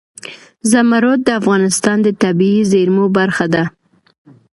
زمرد 0.71 1.19
د 1.27 1.29
افغانستان 1.39 1.97
د 2.03 2.07
طبیعي 2.21 2.61
زیرمو 2.71 3.05
برخه 3.17 3.45
ده. 3.53 3.63